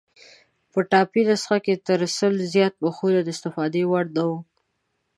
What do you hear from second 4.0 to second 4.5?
نه وو.